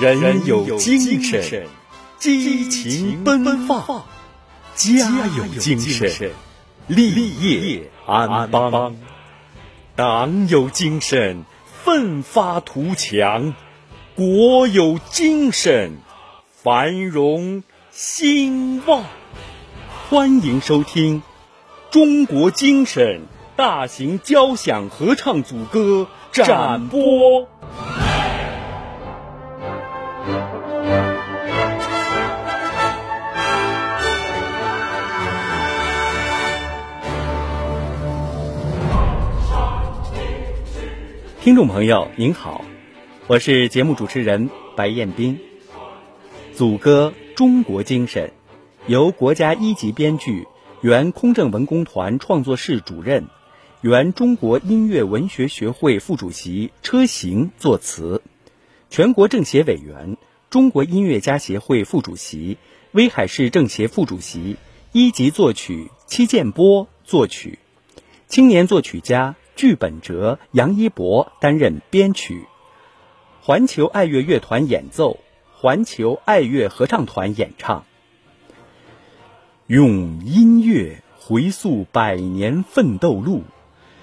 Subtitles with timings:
[0.00, 1.66] 人有精神，
[2.20, 4.04] 激情奔放；
[4.76, 6.30] 家有精神，
[6.86, 8.94] 立业安邦；
[9.96, 11.44] 党有精神，
[11.84, 13.54] 奋发图强；
[14.14, 15.96] 国有精神，
[16.62, 19.04] 繁荣兴旺。
[20.08, 21.22] 欢迎收听
[21.90, 23.22] 《中国精神》
[23.56, 27.48] 大型交响合唱组歌展播。
[41.48, 42.62] 听众朋友您好，
[43.26, 45.40] 我是节目主持人白彦斌。
[46.52, 48.26] 组歌《中国精神》
[48.86, 50.46] 由国家一级编剧、
[50.82, 53.28] 原空政文工团创作室主任、
[53.80, 58.20] 原中国音乐文学学会副主席车行作词，
[58.90, 60.18] 全国政协委员、
[60.50, 62.58] 中国音乐家协会副主席、
[62.92, 64.58] 威海市政协副主席、
[64.92, 67.58] 一级作曲戚建波作曲，
[68.28, 69.34] 青年作曲家。
[69.58, 72.44] 剧本哲杨一博担任编曲，
[73.42, 75.18] 环球爱乐乐团演奏，
[75.52, 77.84] 环球爱乐合唱团演唱。
[79.66, 83.42] 用音乐回溯百年奋斗路，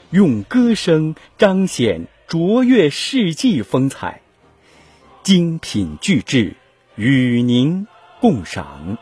[0.09, 4.19] 用歌声彰显卓越世纪风采。
[5.23, 6.57] 精品巨制，
[6.97, 7.87] 与您
[8.19, 8.97] 共赏。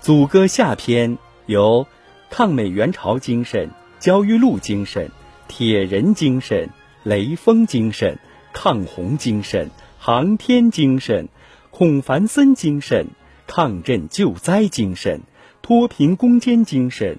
[0.00, 1.86] 组歌下篇由
[2.30, 3.70] 抗美援朝精神。
[4.04, 5.10] 焦裕禄精神、
[5.48, 6.68] 铁人精神、
[7.04, 8.18] 雷锋精神、
[8.52, 11.30] 抗洪精神、航天精神、
[11.70, 13.06] 孔繁森精神、
[13.46, 15.22] 抗震救灾精神、
[15.62, 17.16] 脱贫攻坚精神、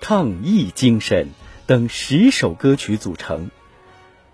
[0.00, 1.26] 抗疫精神
[1.66, 3.50] 等十首歌曲组成，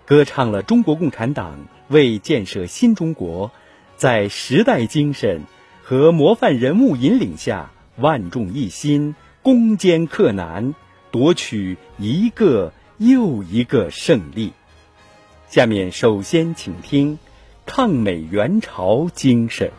[0.05, 3.51] 歌唱了中国共产党为建设新中国，
[3.97, 5.45] 在时代精神
[5.83, 10.75] 和模范人物引领下，万众一心，攻坚克难。
[11.13, 14.53] 夺取一个又一个胜利。
[15.49, 17.19] 下面首先请听
[17.67, 19.71] 抗美援朝精神。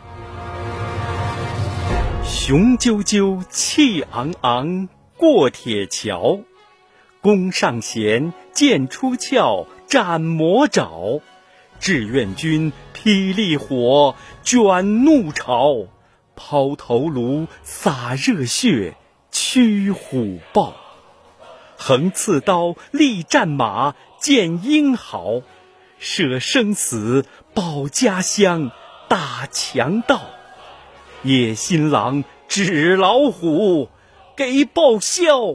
[2.24, 6.40] 雄赳赳，气昂昂，过铁桥；
[7.20, 11.20] 弓上弦，箭出鞘，斩魔爪。
[11.80, 14.14] 志愿军霹雳火，
[14.44, 15.88] 卷怒潮；
[16.36, 18.94] 抛头颅，洒热血，
[19.32, 20.74] 驱虎豹。
[21.76, 25.42] 横刺刀，立战马，见英豪；
[25.98, 28.70] 舍生死，保家乡，
[29.08, 30.20] 打强盗。
[31.22, 33.88] 野心狼，纸老虎，
[34.36, 35.54] 给报效，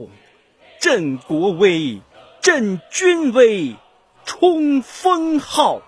[0.78, 2.00] 振国威，
[2.40, 3.76] 振军威，
[4.24, 5.82] 冲锋号。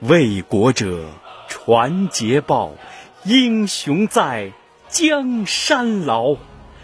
[0.00, 1.10] 为国者，
[1.48, 2.72] 传捷报，
[3.24, 4.52] 英雄在，
[4.88, 6.36] 江山劳。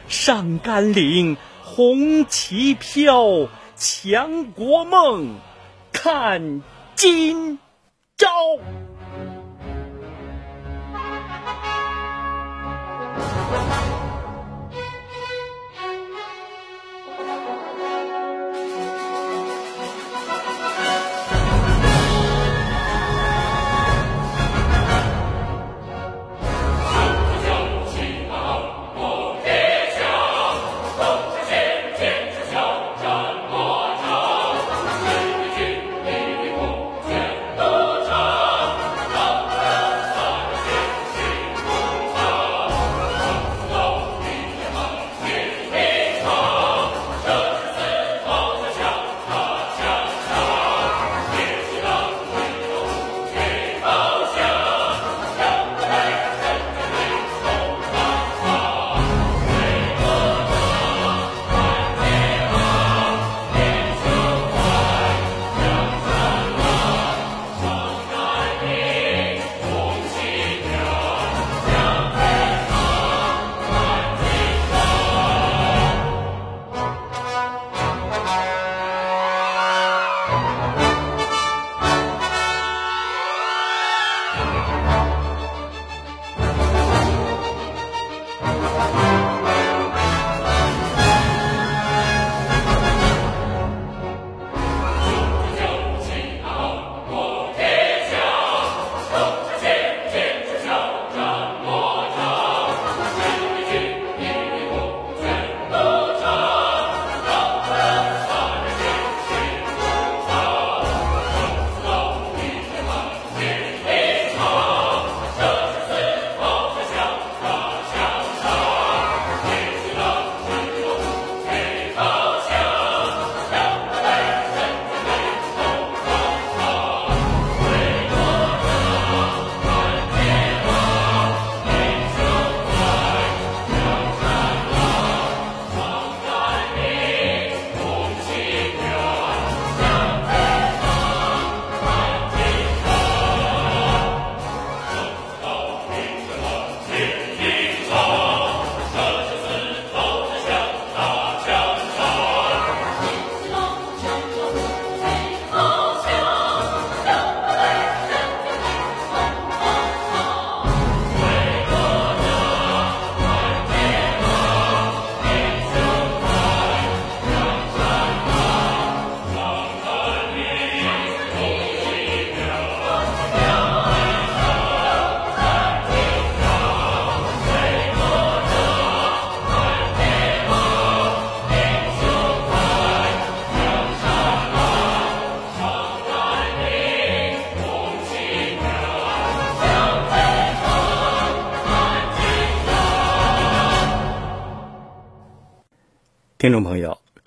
[0.09, 1.37] 上甘岭。
[1.79, 3.47] 红旗飘，
[3.77, 5.37] 强国梦，
[5.93, 6.61] 看
[6.97, 7.61] 今
[8.17, 8.27] 朝。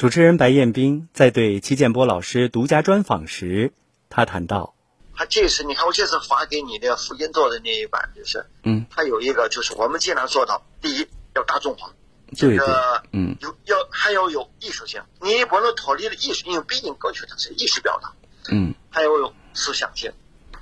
[0.02, 3.72] 主持人白彦斌在对齐建波老师独家专访时，
[4.10, 4.74] 他谈到
[5.14, 11.94] ：“他这次你看，我这次发给你的福音做的那一版，就是嗯，他有一个就是我们尽量做到，第一要大众化，
[12.36, 18.12] 这个，嗯，有要还要有艺术性，你不能脱离了艺术，因为毕竟歌曲它是艺术表达，
[18.50, 20.12] 嗯，还要有思想性，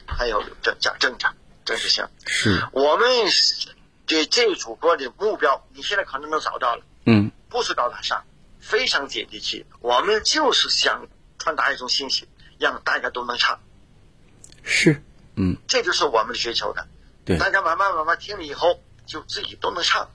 [0.06, 1.28] 还要有政讲政治
[1.64, 2.06] 政治性。
[2.26, 2.62] 是。
[2.74, 3.08] 我们
[4.06, 8.22] 对这组歌的目标，你现在可能能找到了，嗯，不是高大上。”
[8.60, 11.08] 非常接地气，我们就是想
[11.38, 12.28] 传达一种信息，
[12.60, 13.60] 让大家都能唱。
[14.64, 15.02] 是，
[15.36, 16.88] 嗯，这就是我们的追求的。
[17.26, 20.10] 对，大家慢慢慢慢听了以后，就自己都能唱。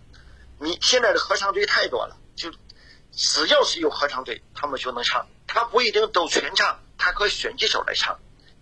[0.58, 2.52] 你现在的合唱队太多了，就
[3.10, 5.26] 只要是有合唱队，他们就能唱。
[5.46, 8.18] 他不一定都全唱，他可以选几首来唱。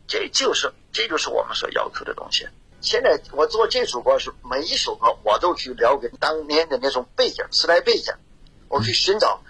[0.06, 2.46] 这就是这就是我们所要求的东西。
[2.80, 8.12] 现在我做这首歌是每一首歌我都去了解当年的那种背景时代背景，
[8.68, 9.42] 我去寻找。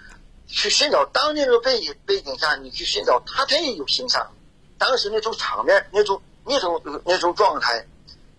[0.47, 4.31] 去寻找当年的背景背景下，你去寻找他，他也有欣赏
[4.77, 7.85] 当时那种场面、那种那种那种状态，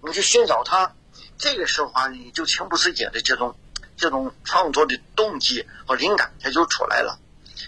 [0.02, 0.94] 你去寻找他，
[1.38, 3.56] 这个时候啊，你就情不自禁的这种
[3.96, 7.18] 这种创作的动机和灵感，它就出来了。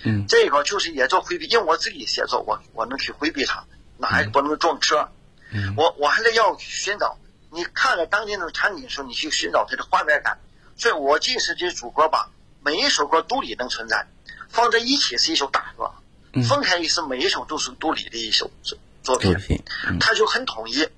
[0.05, 3.65] 嗯，这个就是也做回避，因为我自己写作，我我能去回避它，
[3.97, 5.09] 哪也不能撞车。
[5.51, 7.19] 嗯，我我还得要去寻找，
[7.51, 10.39] 你看了当年的场景的时候，你去寻找它的画面感。
[10.77, 12.31] 所以我即使这主播吧，
[12.67, 14.09] 每一首歌独立能存在。
[14.49, 15.93] 放在一起是一首大歌，
[16.43, 18.51] 分开也是每一首都是独立的一首
[19.03, 19.37] 作品，
[20.01, 20.89] 它就很统一，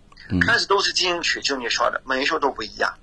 [0.47, 2.95] 但是都是进行曲，就你说的每一首都不一样，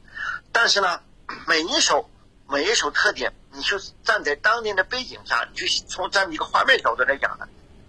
[0.51, 1.01] 但是呢，
[1.45, 2.09] 每一首
[2.47, 7.47] 每一首特点，你就站在当年的背景下，你就从咱一个画面角度来讲呢，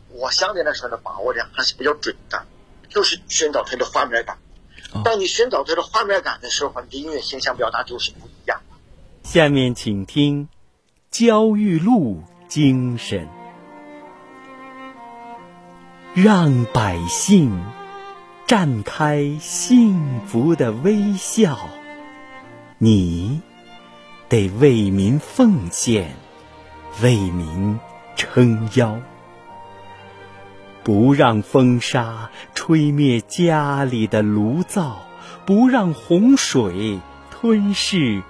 [0.08, 2.44] 我相对来说的把握的还是比较准的，
[2.88, 4.37] 就是寻找它的画面感。
[5.05, 8.61] 当你寻找它的画面感的时候，你的音乐形象表达就是不一样。
[9.23, 10.49] 下面请听
[11.18, 12.22] 焦裕禄。
[12.46, 13.26] 精神，
[16.12, 17.58] 让百姓
[18.46, 21.70] 绽开幸福的微笑。
[22.76, 23.40] 你
[24.28, 26.14] 得为民奉献，
[27.02, 27.80] 为民
[28.14, 29.00] 撑腰。
[30.85, 34.99] 不让风沙吹灭家里的炉灶，
[35.46, 38.23] 不让洪水吞噬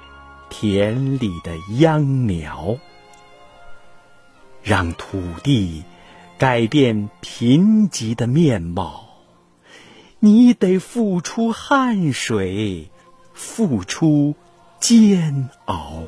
[0.48, 2.78] 田里的秧苗。
[4.62, 5.84] 让土地
[6.38, 9.04] 改变贫瘠的面貌，
[10.18, 12.90] 你得付出汗水，
[13.32, 14.34] 付出
[14.80, 16.02] 煎熬。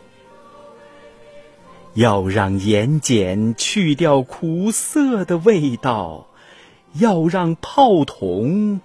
[1.94, 6.26] 要让盐碱去掉苦涩的味道，
[6.94, 8.80] 要让炮筒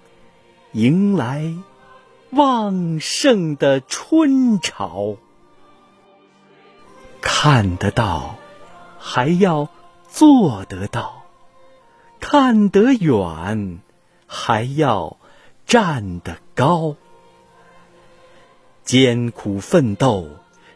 [0.72, 1.52] 迎来
[2.30, 5.16] 旺盛的春潮。
[7.24, 8.36] 看得到。
[9.06, 9.68] 还要
[10.08, 11.24] 做得到，
[12.18, 13.80] 看得远，
[14.26, 15.18] 还要
[15.66, 16.96] 站得高。
[18.82, 20.26] 艰苦奋斗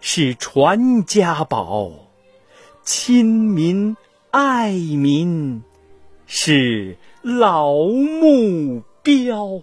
[0.02, 1.90] 是传家宝，
[2.82, 3.96] 亲民
[4.30, 5.62] 爱民
[6.26, 9.62] 是老目标。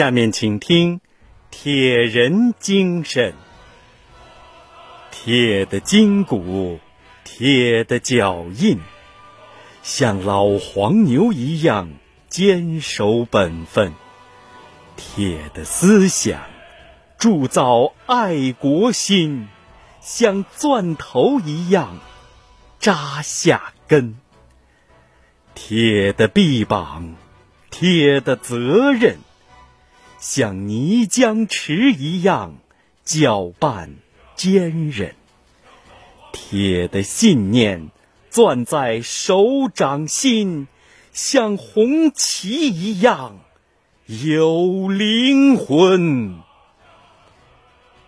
[0.00, 1.02] 下面请听
[1.50, 3.34] 铁人精神。
[5.10, 6.80] 铁的筋骨，
[7.22, 8.80] 铁的脚印，
[9.82, 11.90] 像老黄牛一样
[12.30, 13.92] 坚守本分。
[14.96, 16.40] 铁的思想，
[17.18, 19.48] 铸造爱国心，
[20.00, 21.98] 像钻头一样
[22.78, 24.16] 扎下根。
[25.54, 27.16] 铁的臂膀，
[27.68, 29.18] 铁的责任，
[30.20, 32.58] 像泥浆池一样
[33.04, 33.96] 搅拌。
[34.36, 35.14] 坚韧，
[36.32, 37.90] 铁的信念
[38.30, 40.66] 攥在手掌心，
[41.12, 43.38] 像红旗一样
[44.06, 46.38] 有灵魂。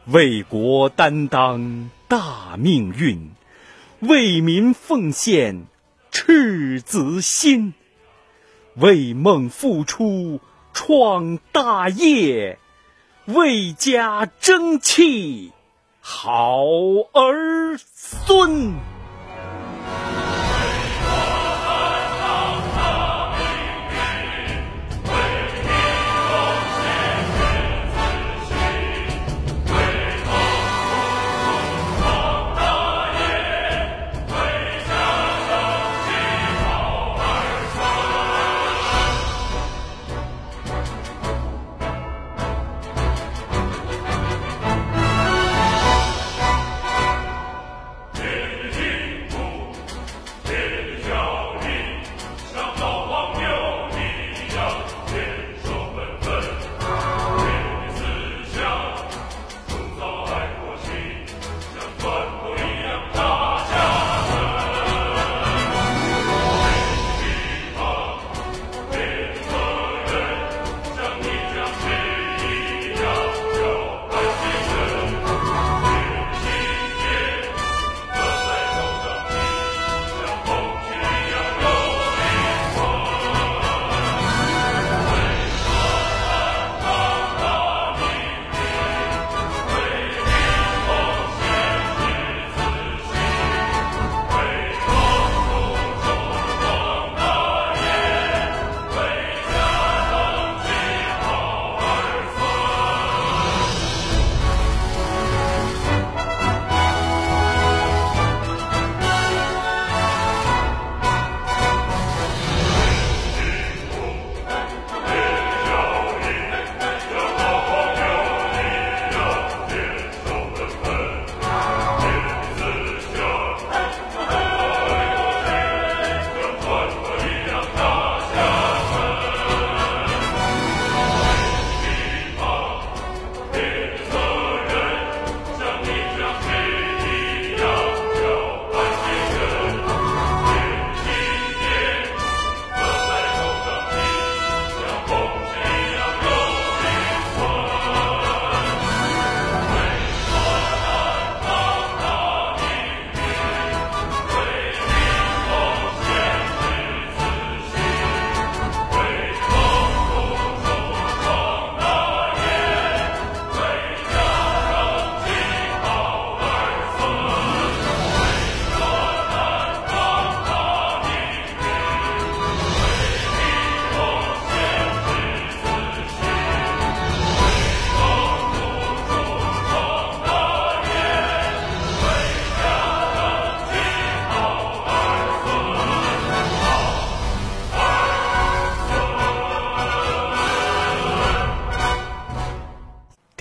[0.07, 3.33] 为国担当大命运，
[4.01, 5.67] 为民奉献
[6.11, 7.75] 赤子心，
[8.77, 10.41] 为梦付出
[10.73, 12.59] 创大业，
[13.27, 15.53] 为家争气。
[16.01, 16.65] 好
[17.13, 18.92] 儿孙。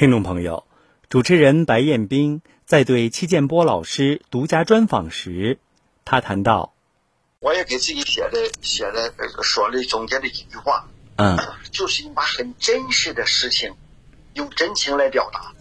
[0.01, 0.65] 听众朋友，
[1.09, 5.59] 主持人白彦斌在对戚建波老师独家专访时，
[6.05, 6.73] 他谈到
[7.39, 10.87] ：“我也给自己写的写的说了总结的几句话，
[11.17, 11.37] 嗯，
[11.71, 13.75] 就是你把很真实的事情
[14.33, 15.53] 用真情来表达，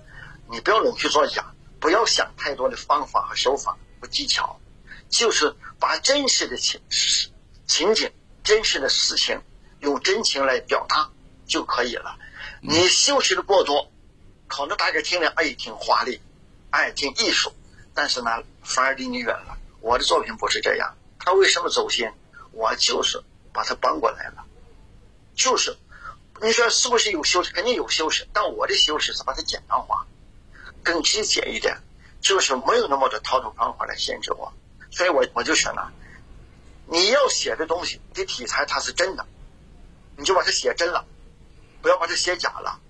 [0.50, 4.58] 你不要弄虚作假，不要想太多的方法和手法和技巧，
[5.10, 6.80] 就是把真实的情
[7.66, 8.10] 情景、
[8.42, 9.42] 真实的事情
[9.80, 11.10] 用真情来表达
[11.46, 12.16] 就可以了。
[12.62, 13.90] 你修饰的过多。”
[14.50, 16.20] 可能大家听了，哎，挺华丽，
[16.70, 17.52] 哎，挺艺术，
[17.94, 19.56] 但是呢，反而离你远了。
[19.80, 22.10] 我的作品不是这样，他为什么走心？
[22.50, 24.44] 我就是把他搬过来了，
[25.36, 25.76] 就是
[26.42, 27.52] 你说是不是有修饰？
[27.52, 30.04] 肯定有修饰，但我的修饰是把它简单化，
[30.82, 31.78] 更直接一点，
[32.20, 34.52] 就是没有那么多套路方法来限制我。
[34.90, 35.92] 所以我我就选了，
[36.86, 39.24] 你要写的东西你的题材它是真的，
[40.16, 41.06] 你就把它写真了，
[41.80, 42.80] 不要把它写假了。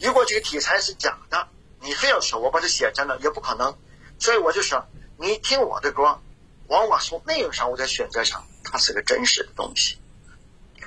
[0.00, 1.48] 如果这个题材是假的，
[1.80, 3.76] 你非要说我把它写真了，也不可能。
[4.18, 4.86] 所以我就说，
[5.18, 6.20] 你听我的歌，
[6.68, 9.98] 往往从内容上我在选择上，它是个真实的东西。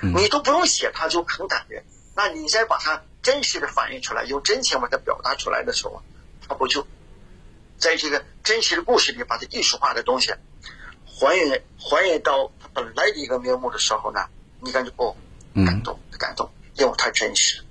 [0.02, 1.84] 你都不用写，它就很感人。
[2.16, 6.02] 那你再把它真实的反映出来，用真情把它表达出来的时候，
[6.48, 6.86] 它不就
[7.78, 10.32] 在这个真实的故事里，把它艺术化的东西
[11.06, 14.20] 还原还原到它本来的一个面目的时候呢？
[14.60, 15.16] 你感觉哦，
[15.54, 17.64] 感动，感动，因为它真实。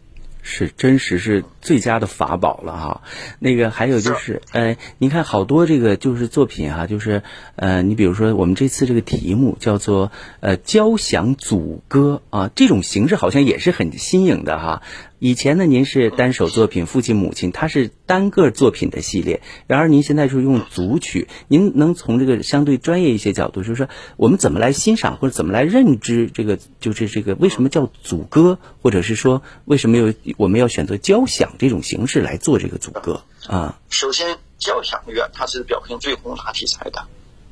[0.49, 3.01] 是真实是最佳的法宝了哈，
[3.37, 7.21] 那个还有就是，呃，您看好多这个就是作品哈，就是
[7.55, 14.81] 呃，你比如说我们这次这个题目叫做呃交响组歌啊，这种形式好像也是很新颖的哈。
[15.19, 19.41] 以前呢，您是单首作品《父亲母亲》，它是单个作品的系列。
[19.67, 33.77] 然而您现在是用组曲，您能从这个相对专业一些角度，就是说我们怎么来欣赏或者怎么来认知这个，就是这个为什么叫组歌，或者是说为什么有我们要选择交响这种形式来做这个组歌啊？
[33.89, 37.07] 首先，交响乐它是表现最宏大题材的。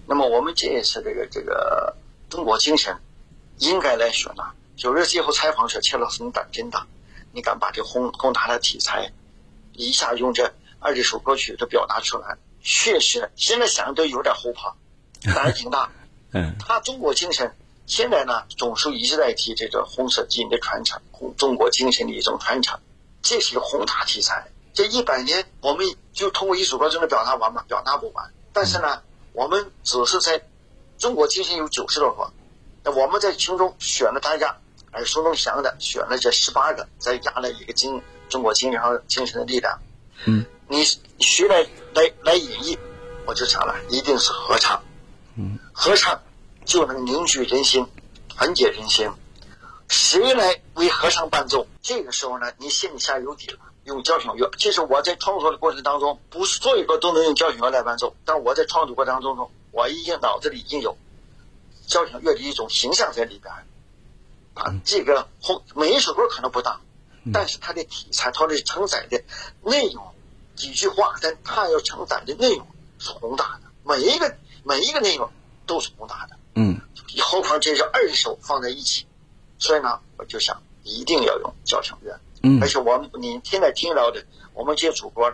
[0.06, 1.98] 那么我们这一次这个这个
[2.30, 2.96] 中国精神，
[3.58, 4.44] 应该来说呢，
[4.78, 6.84] 九日以后采访说，切了很胆真的。
[7.38, 9.12] 你敢把这宏宏大的题材
[9.74, 12.36] 一下用这二十首歌曲都表达出来？
[12.64, 14.74] 确实，现在想都有点后怕，
[15.36, 15.92] 胆儿挺大。
[16.34, 21.00] 嗯，他中国精神现在呢，总书一直在提这个红色基因的传承，
[21.38, 22.80] 中国精神的一种传承，
[23.22, 24.48] 这是一个宏大题材。
[24.74, 27.64] 这一百年，我们就通过一首歌就能表达完吗？
[27.68, 28.34] 表达不完。
[28.52, 30.44] 但是呢，我们只是在
[30.98, 32.32] 中国精神有九十多个，
[32.84, 34.58] 那我们在其中选了大家。
[34.98, 39.80] 耳熟能详的选了这十八个，再加了一个精中国精神和精神的力量。
[40.26, 40.84] 嗯，你
[41.20, 41.62] 谁来
[41.94, 42.78] 来来演绎，
[43.26, 44.84] 我就想了，一定是合唱。
[45.36, 46.22] 嗯，合唱
[46.66, 47.86] 就能凝聚人心，
[48.28, 49.10] 团结人心。
[49.88, 51.68] 谁来为合唱伴奏？
[51.82, 53.60] 这个时候呢，你心里下有底了。
[53.84, 60.98] 用交响乐，其实我在创作的过程当中，不是所有歌都能用交响乐来伴奏，但我在创作过程当中，我已经脑子里已经有
[61.88, 63.54] 交响乐的一种形象在里边。
[64.58, 66.82] 啊，这个宏每一首歌可能不大，
[67.32, 69.24] 但是它的题材，它的承载的
[69.62, 70.14] 内容，
[70.56, 72.66] 几句话，但它要承载的内容
[72.98, 75.30] 是宏大的，每一个每一个内容
[75.68, 76.38] 都是宏大的。
[76.56, 76.82] 嗯，
[77.20, 79.06] 何况这是二首放在一起，
[79.60, 82.20] 所以呢，我就想一定要用交响乐。
[82.42, 85.32] 嗯，而且我们你现在听到的，我们这些主播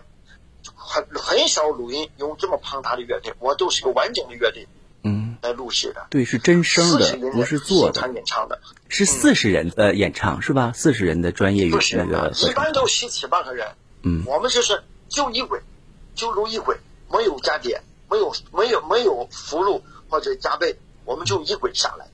[0.76, 4.68] 很很少录音用这么庞大的乐队，我都是个完整的乐队。
[5.44, 8.10] 嗯，来录制的，对，是真声的，不是做的。
[8.14, 10.72] 演唱的，是四十人呃演唱是吧？
[10.74, 12.32] 四十人的专业乐那个。
[12.50, 13.68] 一般都十七八个人。
[14.04, 15.60] 嗯，我们就是就一轨，
[16.16, 16.78] 就录一轨，
[17.12, 22.08] 没有加点，没有没有没有辅录或者加倍，我们就一轨下来。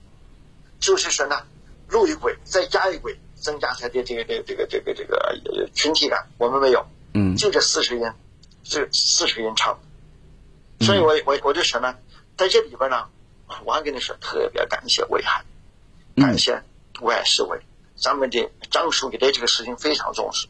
[0.79, 1.43] 就是说呢，
[1.89, 6.27] 录一轨再加一轨，增加它的这个这个这个这个这个群体感。
[6.37, 8.15] 我们没有，嗯，就这四十人，
[8.63, 9.79] 这四十人唱。
[10.79, 11.95] 所以我我我就说呢。
[12.37, 13.07] 在这里边呢，
[13.65, 15.43] 我还跟你说，特别感谢威海，
[16.15, 16.61] 感谢
[17.01, 17.59] 威海市委，
[17.95, 20.47] 咱们的张书记对这个事情非常重视。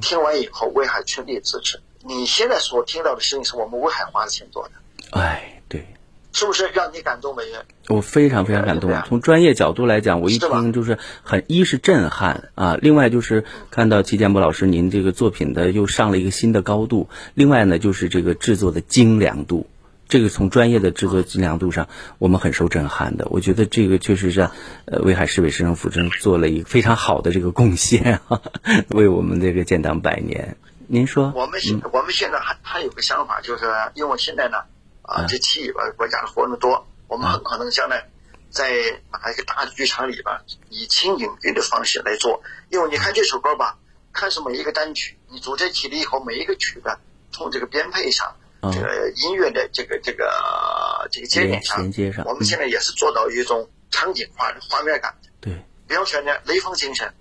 [0.00, 1.80] 听完以后，威海全力支持。
[2.04, 5.18] 你现在所听到的事情，是我们威海花的钱做的。
[5.18, 5.86] 哎，对，
[6.32, 7.42] 是不是让你感动没？
[7.88, 8.92] 我非常非常感动。
[9.08, 19.66] 从专业角度来讲，我一听就是很一是震撼啊，另外就是看到齐建波老师您这个作品的又上了一个新的高度，另外呢就是这个制作的精良度。
[20.12, 23.26] 这个从专业的制作精良度上，我们很受震撼的。
[23.30, 24.42] 我觉得这个确实是，
[24.84, 28.20] 呃，威海市委市政府真做了一个非常好的这个贡献，
[28.92, 30.58] 为我们这个建党百年。
[30.86, 31.32] 您说？
[31.34, 34.58] 我们现我们现在还还有个想法，就是因为现在呢，
[35.00, 38.10] 啊，这七里边国家的活动多，我们很可能将来
[38.50, 38.68] 在
[39.10, 40.26] 哪一个大剧场里边
[40.68, 42.42] 以情景剧的方式来做。
[42.68, 43.78] 因为你看这首歌吧，
[44.12, 46.98] 看是每一个单曲，你组在一起了以后，每一个曲子
[47.30, 48.34] 从这个编配上。
[48.70, 51.78] 这个音乐的这个这个这个节点上，
[52.26, 55.16] 我们现在也是做到一种场景化的画面感。
[55.40, 57.12] 对，比方说呢，雷锋精神，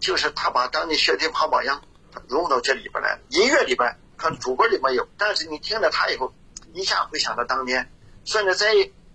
[0.00, 1.82] 就是他把当年血滴跑榜样
[2.26, 6.34] 融到这里边来，音乐里边可能主歌里面有，但是你听了他以后，
[6.72, 7.88] 一下会想到当年。
[8.24, 8.66] 所以呢，在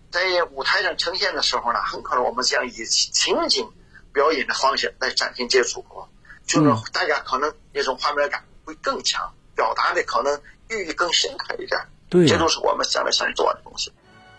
[0.09, 3.69] 在舞台上呈现的时候呢，很可能我们将以情景
[4.13, 6.07] 表演的方式来展现这组歌，
[6.47, 10.41] 就是大家可能那种画面感会更强，表达的可能。
[10.69, 13.91] 寓意更深刻一点，对，这都是我们想来想做的东西。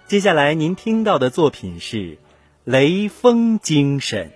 [0.07, 1.97] 接下来您听到的作品是
[2.65, 4.31] 《雷锋精神》，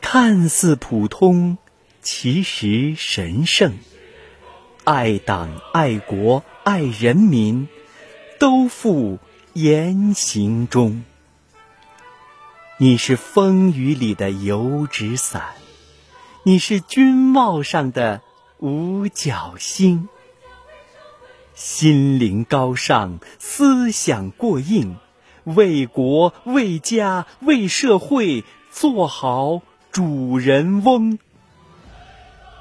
[0.00, 1.58] 看似普通，
[2.02, 3.76] 其实神圣。
[4.84, 7.68] 爱党、爱国、爱人民，
[8.38, 9.18] 都付
[9.52, 11.04] 言行中。
[12.78, 15.42] 你是风雨里的油纸伞，
[16.42, 18.22] 你是军帽上的
[18.58, 20.08] 五角星。
[21.54, 24.96] 心灵高尚，思想过硬，
[25.44, 31.18] 为国为家为社会做好主人翁。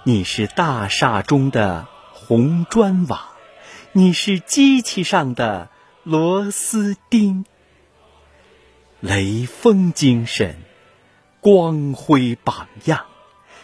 [0.04, 3.30] 你是大厦中的红砖瓦，
[3.92, 5.70] 你是机器上的
[6.04, 7.44] 螺丝钉。
[9.00, 10.58] 雷锋精神，
[11.40, 13.06] 光辉榜样，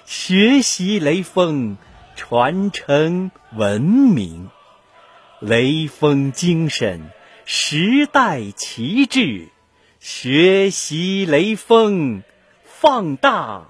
[0.05, 1.77] 学习雷锋，
[2.15, 4.49] 传承文明。
[5.39, 7.09] 雷锋精神，
[7.43, 9.49] 时代旗帜，
[9.99, 12.23] 学习雷锋，
[12.63, 13.67] 放大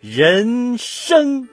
[0.00, 1.48] 人生。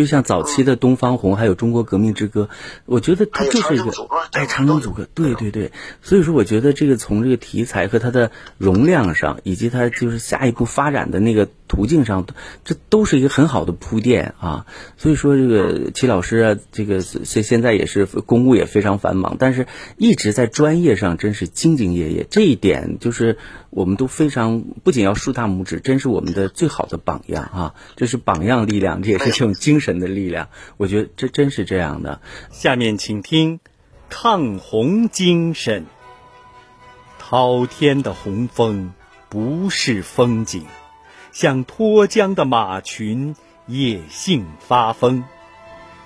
[0.00, 2.48] 就像早期的《东方红》，还有《中国革命之歌》，
[2.86, 3.92] 我觉得它就是一个
[4.32, 5.72] 哎，长征组歌，对对对。
[6.00, 12.26] 所以说，我觉得这个从这个题材和它的容量上，以及它就是下一步发展的那个途径上，
[12.64, 14.66] 这都是一个很好的铺垫啊。
[14.96, 22.26] 所以说，这个齐老师啊，这个现现在也是公务也非常繁忙，但是一直在专业上真是兢兢业业。
[22.28, 23.38] 这一点就是
[23.70, 27.74] 我们都非常不仅要竖大拇指，真是我们的最好的榜样啊！
[27.94, 30.48] 这是榜样力量，这也是这种精神的力量。
[30.76, 32.20] 我觉得这真是这样的。
[32.50, 33.60] 下面请听
[34.08, 35.86] 抗洪精神。
[37.22, 38.92] 滔天的洪峰
[39.28, 40.64] 不是风景，
[41.32, 43.34] 像脱缰的马群
[43.66, 45.24] 野性发疯，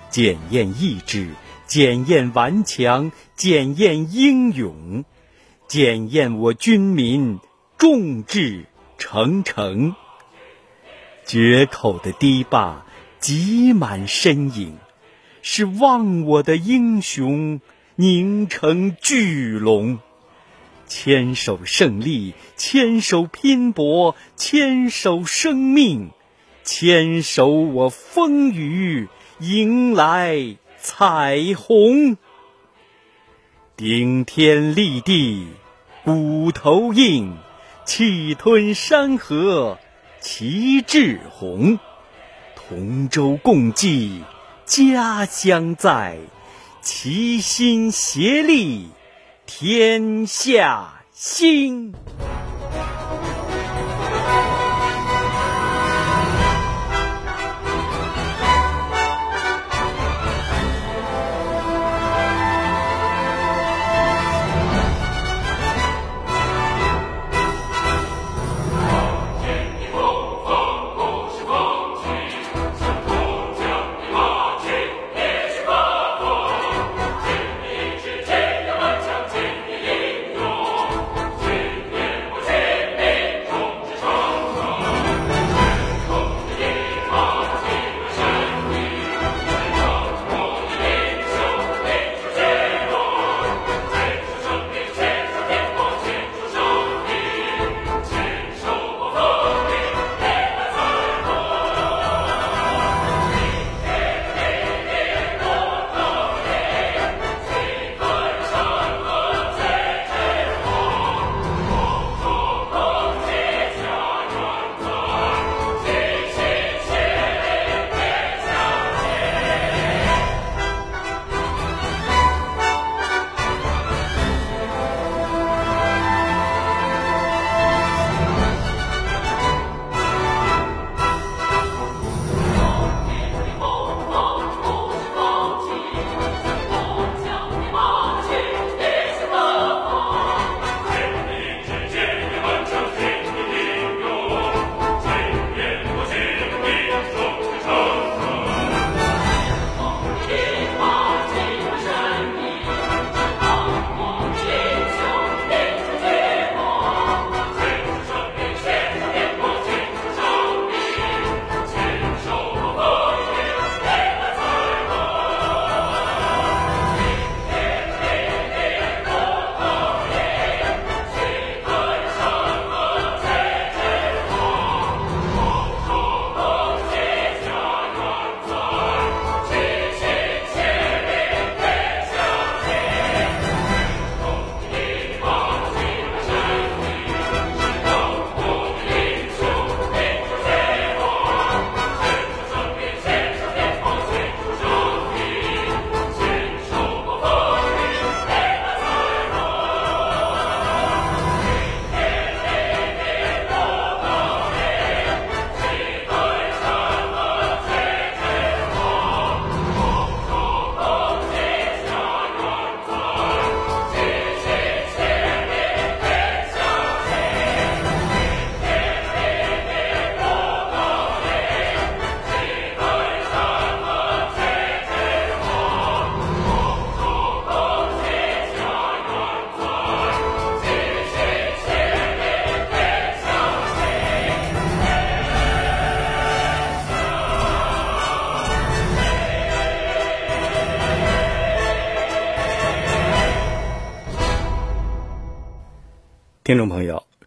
[0.09, 1.31] 检验意志，
[1.65, 5.03] 检验顽强，检验英勇，
[5.67, 7.39] 检验我军民
[7.77, 8.65] 众志
[8.97, 9.95] 成城。
[11.25, 12.85] 决口的堤坝
[13.19, 14.77] 挤满身影，
[15.41, 17.61] 是忘我的英雄
[17.95, 19.97] 凝成巨龙。
[20.87, 26.11] 牵手胜利，牵手拼搏，牵手生命，
[26.63, 29.07] 牵手我风雨
[29.39, 32.17] 迎来彩虹。
[33.75, 35.47] 顶天立地，
[36.03, 37.37] 骨头硬，
[37.85, 39.79] 气吞山河，
[40.21, 41.77] 旗帜红。
[42.55, 44.23] 同舟共济，
[44.65, 46.17] 家乡在，
[46.81, 48.89] 齐心协力。
[49.45, 51.93] 天下兴。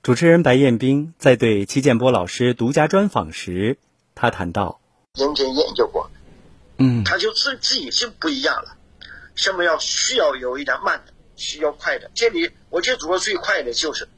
[0.08, 3.76] 主持人白彦斌在对戚建波老师独家专访时，
[4.14, 4.80] 他谈到：
[5.12, 6.10] 认真研究过，
[6.78, 8.74] 嗯，他就自自己就不一样了。
[9.34, 12.10] 什么要需要有一点慢的，需要快的。
[12.14, 14.08] 这里我觉得主要最快的就是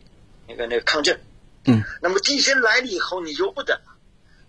[0.47, 1.19] 那个那个抗震，
[1.65, 3.81] 嗯，那么地震来了以后，你由不得，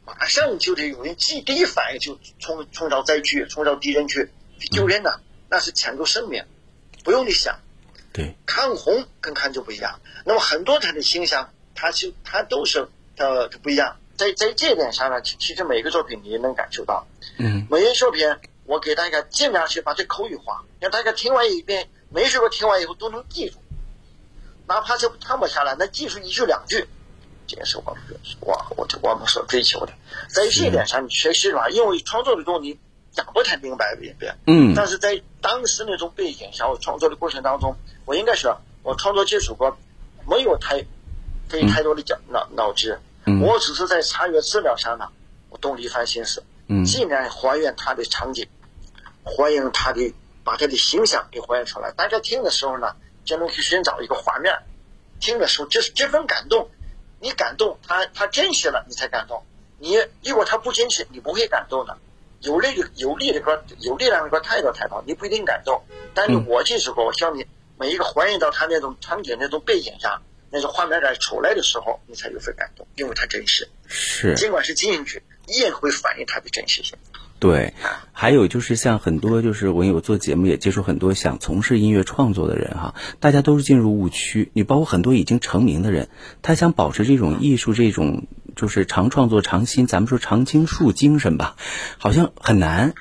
[0.06, 6.44] 马上就得有人第第一反应就冲冲到灾区，冲到地震去去救人呐，那是抢救生命，
[7.04, 7.58] 不用你想。
[8.14, 10.00] 对，看红跟看就不一样。
[10.26, 13.98] 那么很多他的形象，他就他都是呃不一样。
[14.18, 17.08] 在在这点上呢，其其实每个作品你也能感受到。
[17.38, 18.28] 嗯，每一作品
[18.66, 23.58] 我给大家尽量去把这口语化，让大家听完一遍，每一首歌听完以后都能记住，
[24.68, 26.86] 哪怕就唱不下来，那记住一句两句，
[27.48, 28.04] 这也是我们
[28.42, 29.94] 我我我们所追求的。
[30.30, 32.78] 在这一点上，你确实吧，因为创作的时候你
[33.12, 38.54] 讲不太明白一遍，嗯，但是在当时那种背景下，我创作的过程当中，我应该是
[38.84, 39.78] 我创作这首歌
[40.26, 40.86] 没有太
[41.50, 45.10] 费太多的脑脑脑汁，嗯我只是在查阅资料上呢，
[45.50, 48.48] 我动了一番心思，嗯尽量还原他的场景，
[49.24, 51.92] 还原他的把他的形象给还原出来。
[51.92, 52.96] 大家听的时候呢，
[53.26, 54.58] 就能去寻找一个画面，
[55.20, 56.70] 听的时候这这份感动，
[57.20, 59.44] 你感动，他，他真实了，你才感动。
[59.80, 61.98] 你如果他不真实，你不会感动的。
[62.42, 65.82] 有力的有力的歌，有力量的歌太多太多，你不一定感动。
[66.14, 67.46] 但是我这首歌，我希望你
[67.80, 73.70] 每一个还原到他那种场景、那种背景下，那种画面感出来的时候，你才有份感动，因为它真实。
[73.88, 74.36] 是。
[74.36, 76.98] 尽管是进去，依然会反映它的真实性。
[77.40, 77.74] 对，
[78.12, 84.52] 还有就是像很多就是我有做节目也接触很多想从事音乐创作的人哈，大家都是进入误区。
[84.54, 86.08] 你包括很多已经成名的人，
[86.44, 91.56] 他想保持这种艺术这种就是常创作常新，咱们说常青树精神吧，
[91.98, 92.94] 好像很难。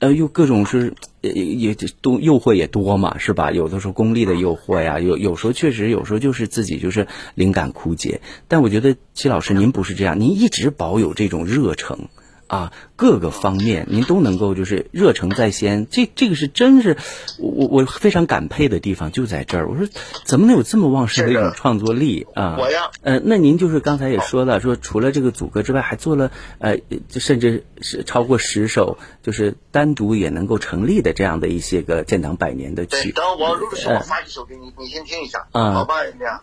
[0.00, 3.52] 呃，又各种是也也都诱惑也多嘛，是吧？
[3.52, 8.20] 有的时候功利的诱惑呀，有有时候确实有时候就是自己就是灵感枯竭。
[8.48, 12.08] 但我觉得齐老师您不是这样，您一直保有这种热诚。
[12.46, 16.96] 啊，各个方面您都能够就是热诚在先，这这个是真是
[17.38, 19.68] 我我非常感佩的地方就在这儿。
[19.68, 19.86] 我说
[20.24, 22.56] 怎么能有这么旺盛的一种创作力啊？
[22.58, 26.78] 我呀，呃，那您就是刚才也说了，说除了这个组歌之外，还做了呃，
[27.10, 33.12] 甚至是超过十首，就是单独也能够成立的这样的一些个建党百年的曲。
[33.12, 35.94] 等我录的时候发一首给你，你先听一下，啊，好吧。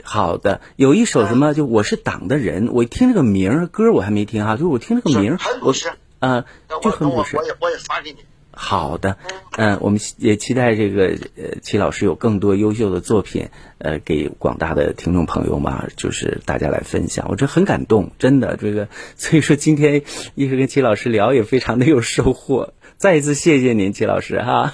[0.03, 5.73] 好的，有一首什么就我是党的人，我听这个名儿歌我还没听哈，就我听这个名儿，我
[6.21, 6.45] 啊，
[6.81, 7.35] 就很朴实。
[7.35, 8.19] 我也我也发给你。
[8.53, 9.17] 好的，
[9.57, 17.27] 嗯，我们也期待这个呃齐老师有更多优秀的作品，呃，给广大的听众朋友嘛，就是大家来分享。
[17.29, 20.03] 我这很感动，真的这个，所以说今天
[20.35, 22.73] 一直跟齐老师聊也非常的有收获。
[22.97, 24.73] 再一次谢谢您，齐老师哈。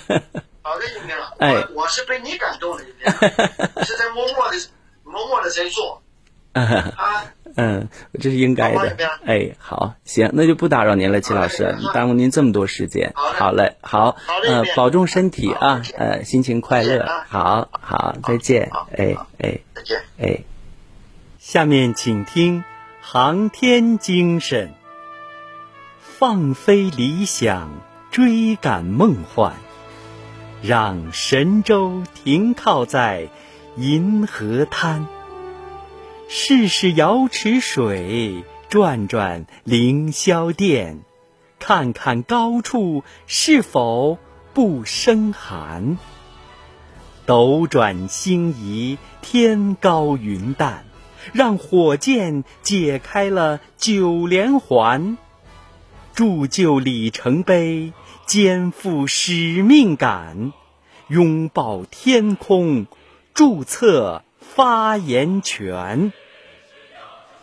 [0.64, 3.06] 好的，一鸣，哎，我是被你感动了，一鸣，
[3.86, 4.58] 是在默默的
[5.04, 6.02] 默默的在做。
[6.58, 6.94] 啊，
[7.56, 7.90] 嗯，
[8.20, 8.96] 这是应该的。
[9.26, 13.14] 哎，好，行，那就不打扰您了，齐老师，耽误您这么多时间。
[13.16, 14.16] 好嘞，好，
[14.48, 17.08] 嗯，保重身体啊，呃，心情快乐。
[17.28, 18.70] 好好，再见。
[18.96, 20.02] 哎哎，再见。
[20.20, 20.44] 哎，
[21.40, 22.60] 下面请听
[23.02, 24.68] 《航天精神》，
[26.00, 27.72] 放飞理想，
[28.12, 29.54] 追赶梦幻，
[30.62, 33.30] 让神舟停靠在
[33.78, 35.08] 银河滩。
[36.30, 41.00] 试试瑶池水，转转凌霄殿，
[41.58, 44.18] 看看高处是否
[44.54, 45.98] 不生寒。
[47.26, 50.86] 斗转星移，天高云淡，
[51.32, 55.18] 让火箭解开了九连环。
[56.14, 57.94] 铸就里程碑，
[58.26, 60.52] 肩负使命感，
[61.08, 62.86] 拥抱天空，
[63.34, 64.24] 注册。
[64.58, 66.12] 发言权，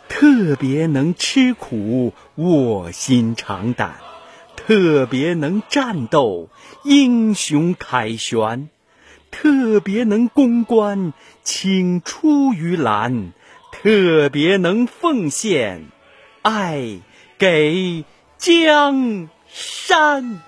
[0.09, 3.91] 特别能吃苦，卧薪尝胆；
[4.57, 6.49] 特别能战斗，
[6.83, 8.67] 英雄凯旋；
[9.31, 13.31] 特别能攻关，请出于蓝；
[13.71, 15.85] 特别能奉献，
[16.41, 16.99] 爱
[17.37, 18.03] 给
[18.37, 20.41] 江山。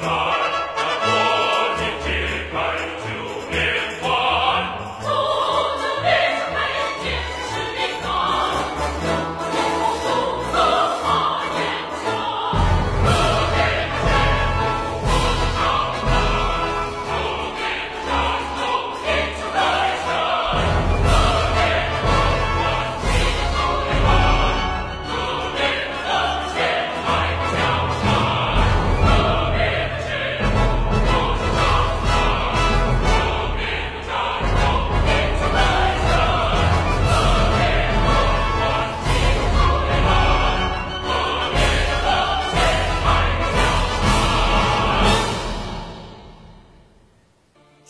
[0.00, 0.27] Viva!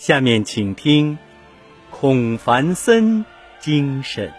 [0.09, 1.18] 下面请听
[1.90, 3.26] 孔繁森
[3.61, 4.32] 精神。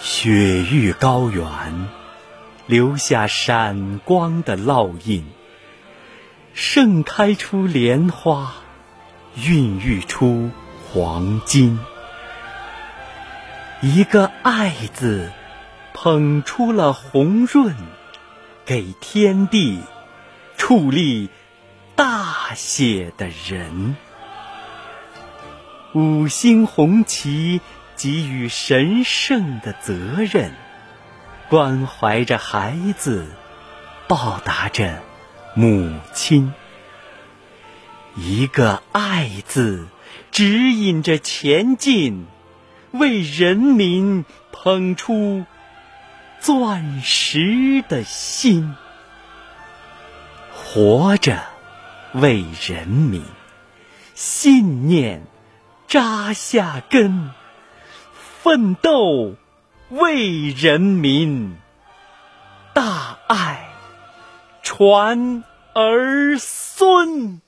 [0.00, 1.46] 雪域高原，
[2.66, 5.24] 留下闪光的烙印，
[6.54, 8.52] 盛开出莲花，
[9.36, 10.50] 孕育出
[10.90, 11.78] 黄金。
[13.80, 15.30] 一个“爱”字，
[15.94, 17.76] 捧出了红润，
[18.64, 19.78] 给天地
[20.58, 21.30] 矗立。
[21.96, 23.96] 大写的人，
[25.94, 27.62] 五星红旗
[27.96, 29.94] 给予神圣的责
[30.30, 30.52] 任，
[31.48, 33.26] 关怀着孩子，
[34.06, 35.02] 报答着
[35.54, 36.52] 母亲。
[38.14, 39.86] 一个“爱”字，
[40.30, 42.26] 指引着前进，
[42.90, 45.46] 为人民捧出
[46.40, 48.76] 钻石的心，
[50.52, 51.55] 活着。
[52.18, 53.22] 为人民，
[54.14, 55.26] 信念
[55.86, 57.30] 扎下根，
[58.42, 59.34] 奋斗
[59.90, 61.58] 为人民，
[62.72, 63.68] 大爱
[64.62, 65.44] 传
[65.74, 67.42] 儿孙。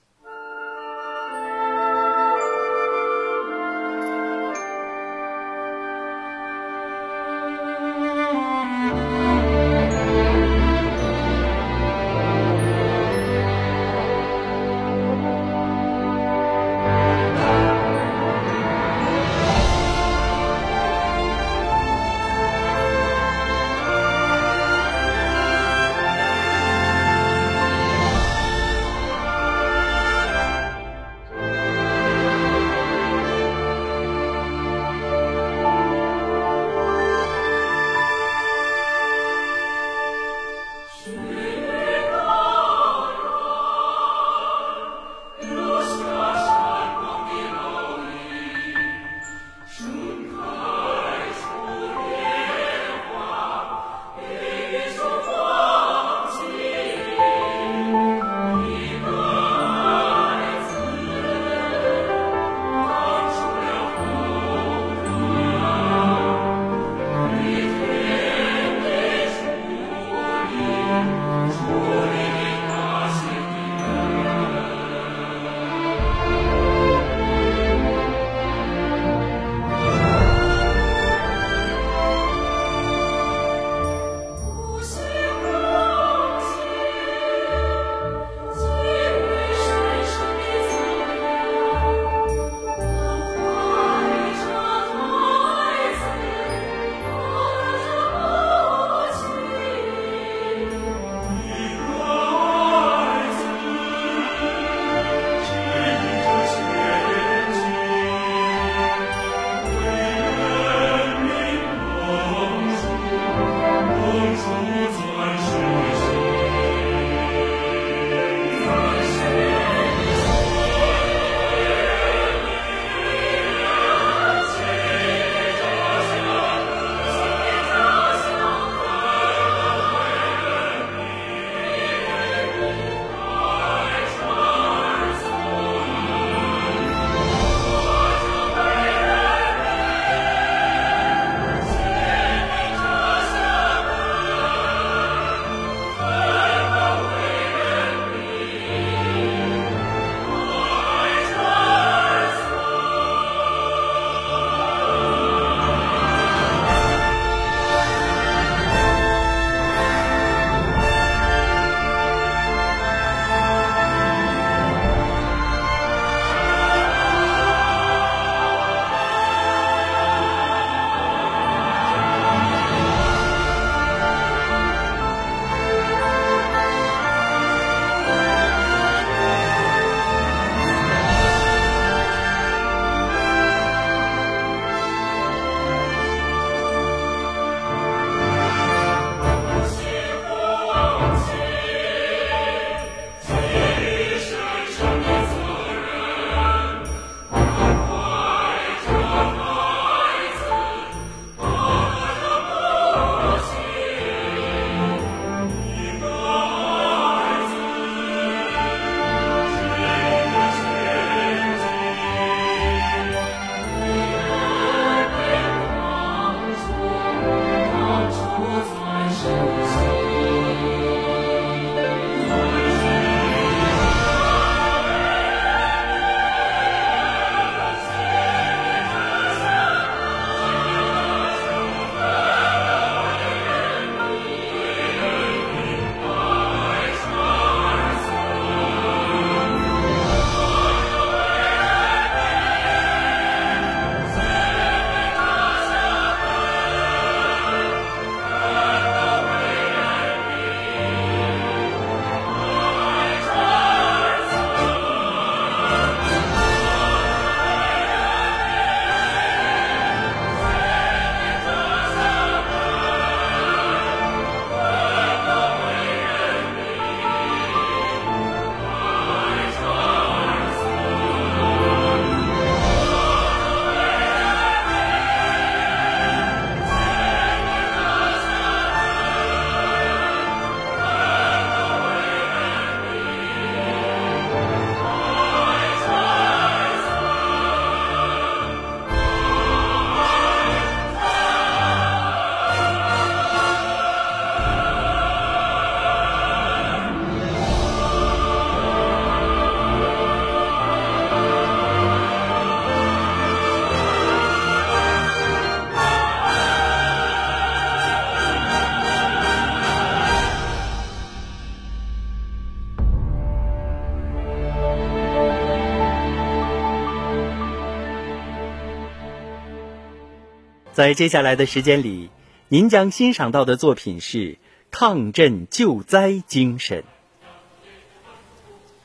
[320.78, 322.08] 在接下来的时间里，
[322.46, 324.38] 您将欣赏到的作品是
[324.70, 326.84] 抗震救灾精神。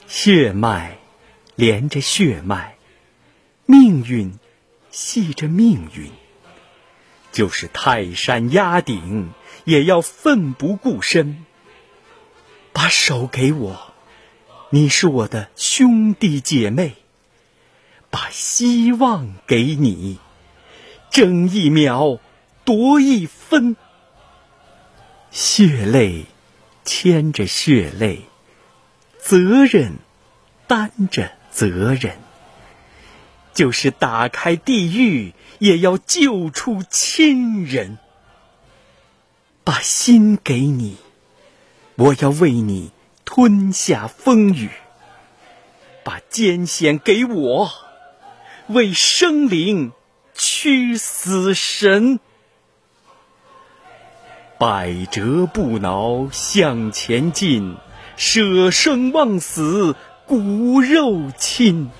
[0.08, 0.98] 血脉
[1.54, 2.78] 连着血脉，
[3.68, 4.40] 命运
[4.90, 6.10] 系着命运，
[7.32, 9.30] 就是泰山压顶，
[9.64, 11.46] 也要奋不顾身。
[12.72, 13.94] 把手给我，
[14.72, 16.96] 你是我的兄弟姐妹。
[18.10, 20.18] 把希望给你，
[21.14, 22.20] 争一秒，
[22.66, 23.78] 夺一分。
[25.30, 26.26] 血泪
[26.84, 28.22] 牵着血泪，
[29.20, 30.00] 责任
[30.66, 32.18] 担着责任。
[33.54, 38.00] 就是打开地狱，也要救出亲人。
[39.64, 40.98] 把心给你，
[41.94, 42.92] 我要为你
[43.24, 44.72] 吞下风雨。
[46.04, 47.72] 把艰险给我。
[48.70, 49.92] 为生灵
[50.34, 52.20] 驱死神，
[54.58, 57.78] 百折不挠向前进，
[58.18, 61.92] 舍生忘死骨肉亲，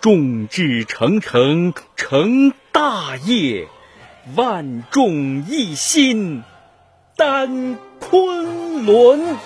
[0.00, 3.68] 众志成城成大业，
[4.36, 6.42] 万众一心
[7.16, 9.36] 担昆仑。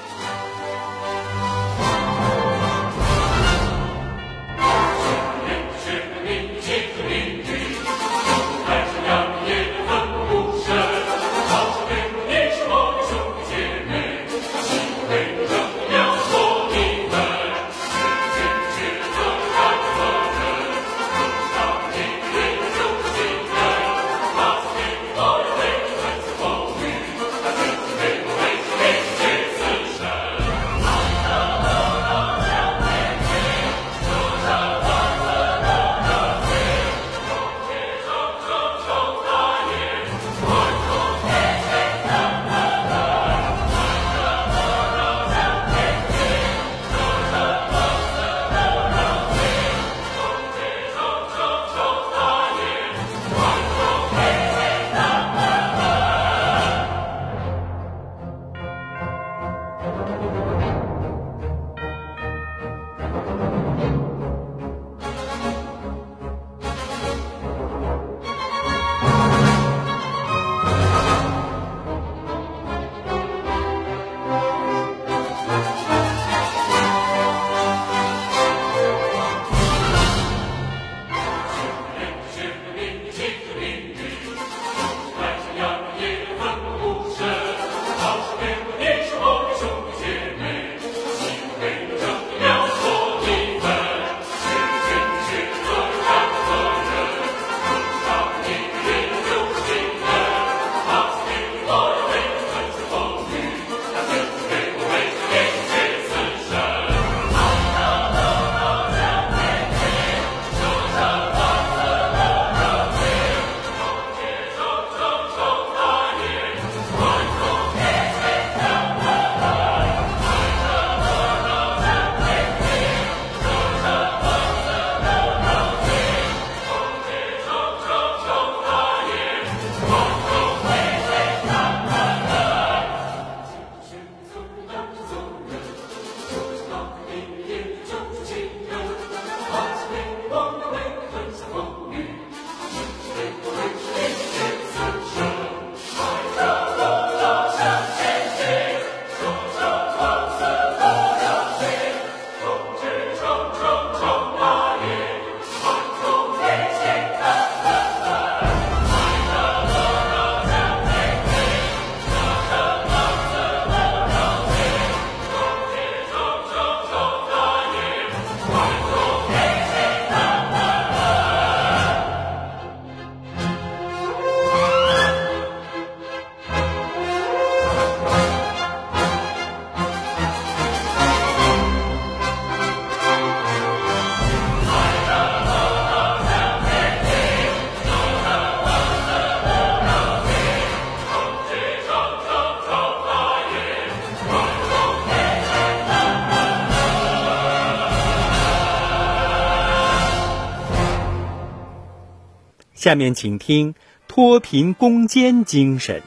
[202.82, 203.76] 下面请听
[204.08, 206.02] 脱贫攻坚精神，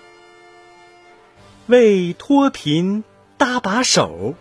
[1.67, 3.05] 为脱贫
[3.37, 4.35] 搭把手，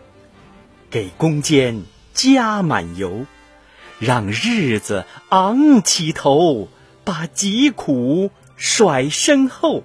[0.91, 3.26] 给攻坚加满油，
[4.01, 6.66] 让日子昂起头，
[7.05, 9.85] 把疾苦甩身后，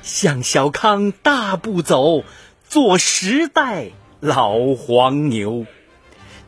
[0.00, 2.22] 向小康大步走，
[2.68, 3.88] 做时代
[4.20, 5.66] 老黄牛，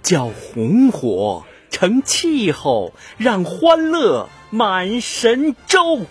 [0.04, 6.06] 叫红火成气候，让欢乐满神州。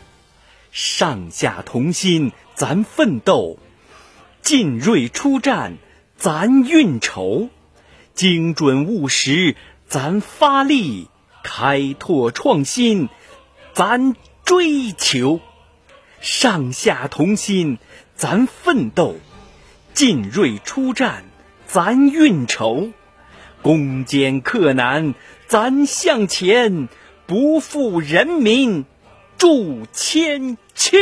[0.71, 3.57] 上下同心，咱奋斗；
[4.41, 5.77] 进锐出战，
[6.15, 7.49] 咱运筹；
[8.13, 9.55] 精准务实，
[9.87, 11.07] 咱发力；
[11.43, 13.09] 开拓创新，
[13.73, 14.15] 咱
[14.45, 15.39] 追求。
[16.21, 17.77] 上下同心，
[18.15, 19.15] 咱奋斗；
[19.93, 21.25] 进锐出战，
[21.65, 22.91] 咱运筹；
[23.61, 25.15] 攻坚克难，
[25.47, 26.89] 咱向前，
[27.29, 28.83] 不负人民。
[29.37, 30.97] 铸千秋。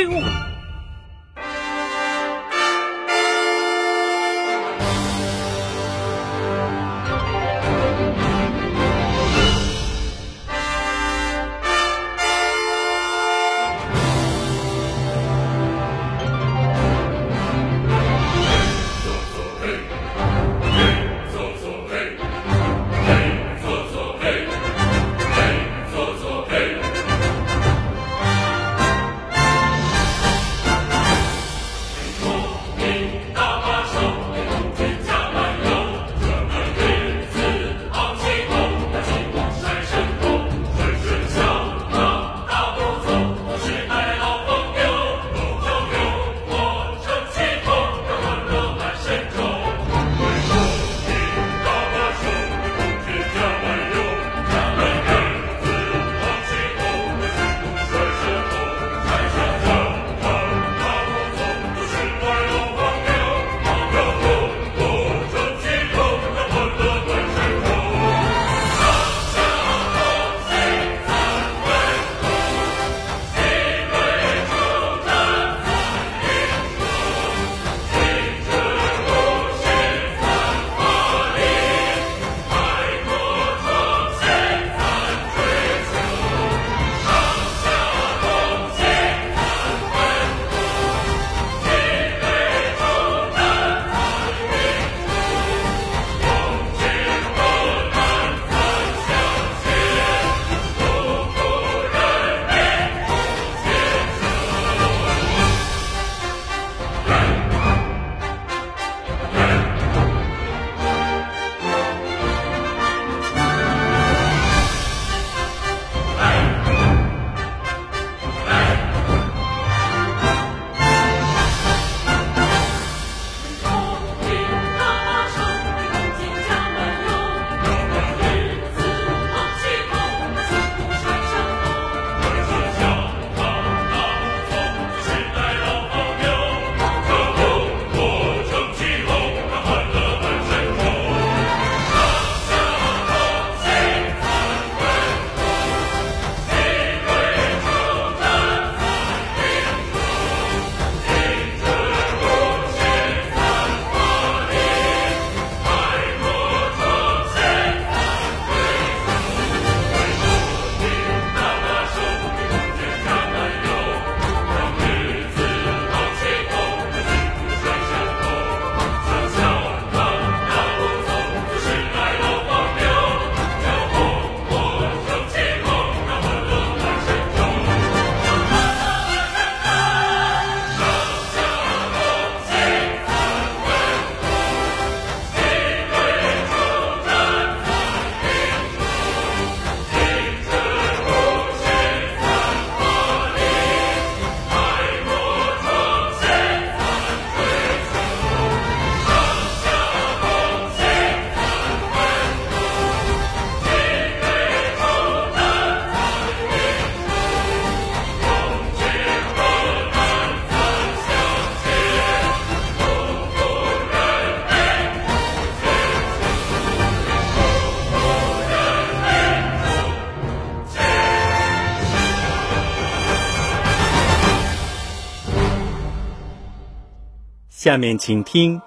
[227.68, 228.62] 下面请听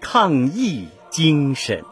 [0.00, 1.84] 抗疫精神：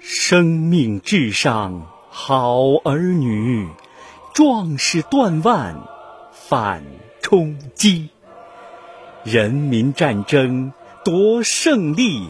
[0.00, 3.68] 生命至上，好儿女，
[4.34, 5.80] 壮士断腕
[6.32, 6.82] 反
[7.22, 8.08] 冲击，
[9.22, 10.72] 人民战争
[11.04, 12.28] 夺胜利，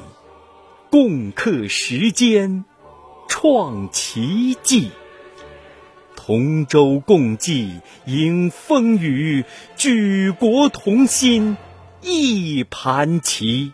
[0.90, 2.66] 共克时艰
[3.30, 4.90] 创奇迹。
[6.14, 9.46] 同舟共济迎风雨，
[9.78, 11.56] 举国同心。
[12.02, 13.72] 一盘棋。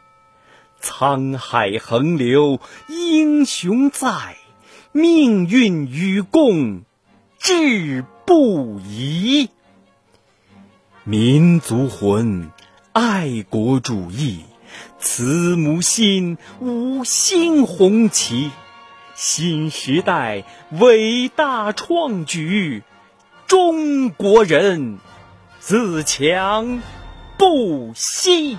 [0.80, 4.36] 沧海横流英雄在，
[4.90, 6.82] 命运与共
[7.38, 9.48] 志不移。
[11.04, 12.50] 民族魂，
[12.92, 14.44] 爱国主义，
[14.98, 18.50] 慈母心，五星红旗。
[19.14, 22.82] 新时代伟大创举，
[23.46, 24.98] 中国人
[25.60, 26.82] 自强
[27.42, 28.56] 不惜。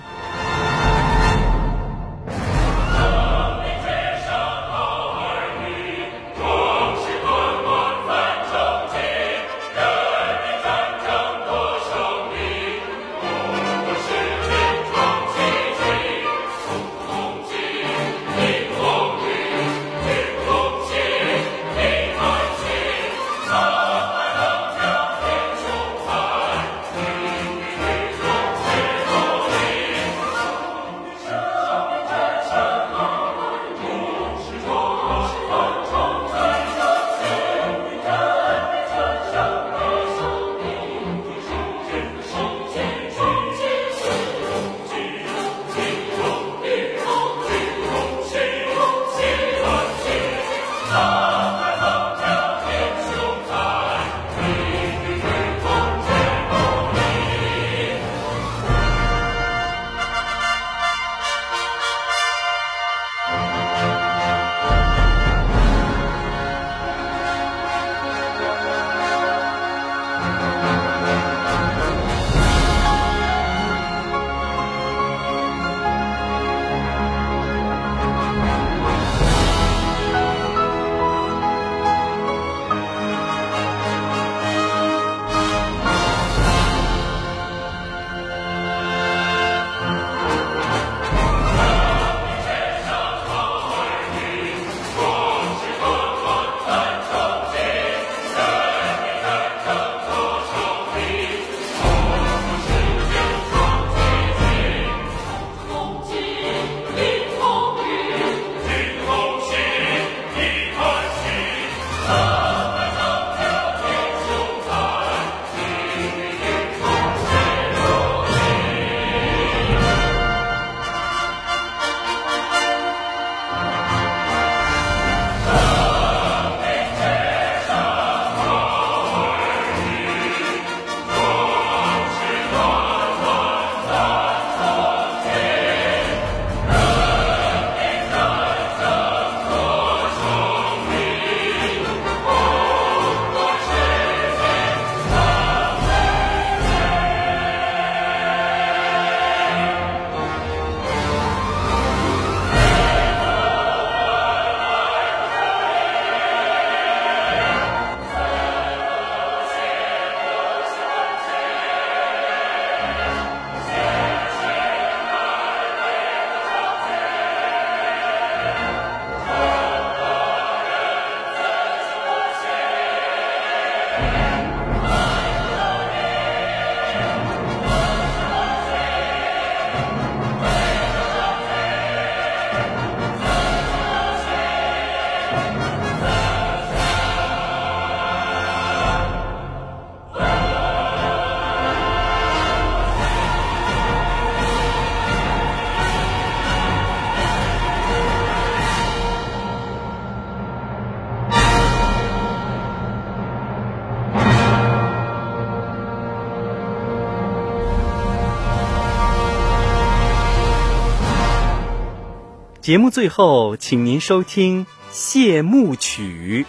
[212.64, 216.46] 节目最后，请您收听谢幕曲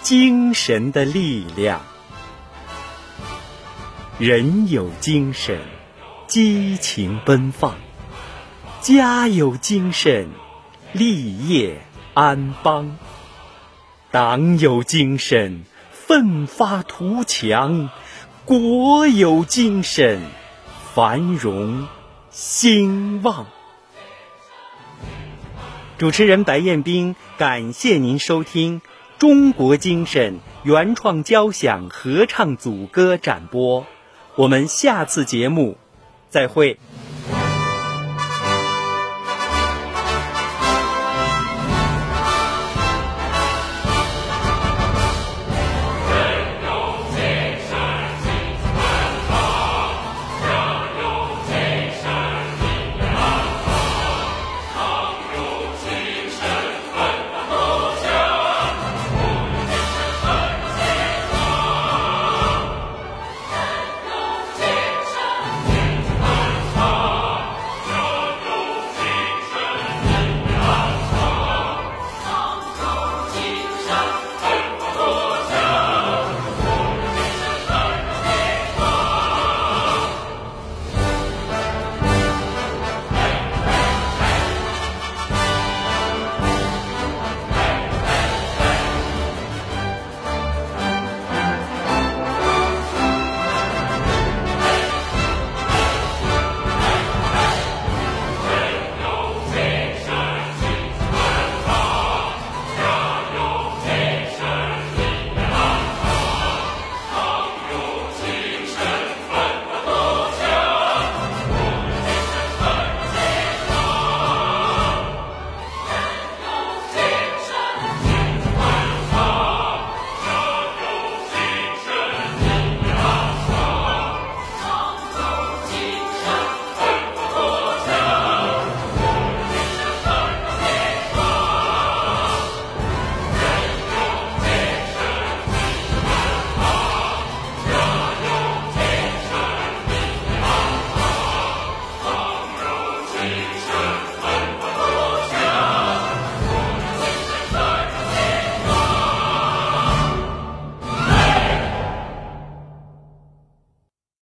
[0.02, 1.80] 《精神的力量》。
[4.18, 5.60] 人有精神，
[6.26, 7.74] 激情奔放；
[8.80, 10.30] 家有精神，
[10.90, 11.80] 立业
[12.12, 12.96] 安邦；
[14.10, 17.88] 党有精神，奋发图强；
[18.44, 20.22] 国有精神，
[20.92, 21.86] 繁荣
[22.32, 23.46] 兴旺。
[26.02, 28.80] 主持人白彦斌，感谢您收听
[29.20, 30.34] 《中国精神》
[30.64, 33.86] 原创交响合唱组歌展播，
[34.34, 35.76] 我们下次节目
[36.28, 36.80] 再会。